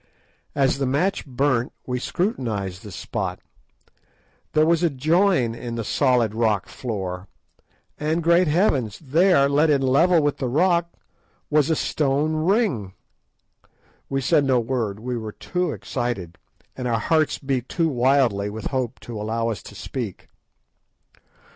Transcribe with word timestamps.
As 0.55 0.79
the 0.79 0.87
match 0.87 1.27
burnt 1.27 1.73
we 1.85 1.99
scrutinised 1.99 2.81
the 2.81 2.89
spot. 2.91 3.39
There 4.53 4.65
was 4.65 4.81
a 4.81 4.89
join 4.89 5.53
in 5.53 5.75
the 5.75 5.83
solid 5.83 6.33
rock 6.33 6.67
floor, 6.67 7.27
and, 7.99 8.23
great 8.23 8.47
heavens! 8.47 8.97
there, 8.97 9.47
let 9.47 9.69
in 9.69 9.83
level 9.83 10.19
with 10.23 10.37
the 10.37 10.47
rock, 10.47 10.91
was 11.51 11.69
a 11.69 11.75
stone 11.75 12.33
ring. 12.33 12.93
We 14.09 14.21
said 14.21 14.43
no 14.43 14.59
word, 14.59 14.99
we 14.99 15.19
were 15.19 15.33
too 15.33 15.69
excited, 15.71 16.39
and 16.75 16.87
our 16.87 16.97
hearts 16.97 17.37
beat 17.37 17.69
too 17.69 17.89
wildly 17.89 18.49
with 18.49 18.65
hope 18.73 18.99
to 19.01 19.21
allow 19.21 19.49
us 19.49 19.61
to 19.61 19.75
speak. 19.75 20.29